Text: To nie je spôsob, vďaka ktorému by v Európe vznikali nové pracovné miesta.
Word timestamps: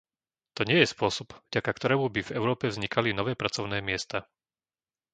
To 0.57 0.61
nie 0.69 0.77
je 0.81 0.89
spôsob, 0.93 1.27
vďaka 1.53 1.71
ktorému 1.77 2.05
by 2.15 2.21
v 2.25 2.33
Európe 2.39 2.65
vznikali 2.67 3.09
nové 3.19 3.33
pracovné 3.41 3.77
miesta. 3.89 4.17